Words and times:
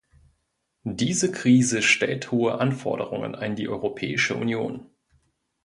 Diese 0.83 1.31
Krise 1.31 1.83
stellt 1.83 2.31
hohe 2.31 2.59
Anforderungen 2.59 3.35
an 3.35 3.55
die 3.55 3.69
Europäische 3.69 4.33
Union. 4.33 4.89